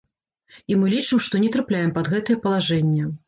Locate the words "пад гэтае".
1.99-2.37